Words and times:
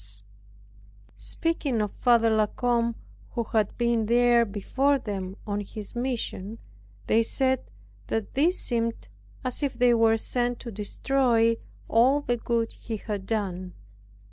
Speaking 1.19 1.79
of 1.79 1.91
Father 1.91 2.31
La 2.31 2.47
Combe, 2.47 2.95
who 3.33 3.43
had 3.43 3.77
been 3.77 4.07
there 4.07 4.45
before 4.45 4.97
them 4.97 5.37
on 5.45 5.59
his 5.61 5.95
mission, 5.95 6.57
they 7.05 7.21
said 7.21 7.69
that 8.07 8.33
these 8.33 8.59
seemed 8.59 9.09
as 9.45 9.61
if 9.61 9.75
they 9.75 9.93
were 9.93 10.17
sent 10.17 10.59
to 10.61 10.71
destroy 10.71 11.55
all 11.87 12.21
the 12.21 12.37
good 12.37 12.71
he 12.71 12.97
had 12.97 13.27
done. 13.27 13.75